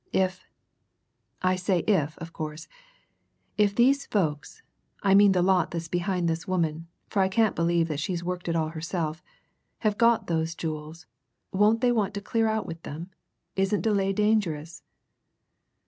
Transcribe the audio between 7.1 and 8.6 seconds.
I can't believe that she's worked it